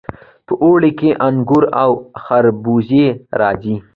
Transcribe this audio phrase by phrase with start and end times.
[0.45, 1.91] په اوړي کې انګور او
[2.23, 3.05] خربوزې
[3.39, 3.75] راځي.